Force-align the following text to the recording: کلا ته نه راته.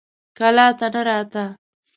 کلا 0.37 0.67
ته 0.77 0.87
نه 0.93 1.01
راته. 1.07 1.43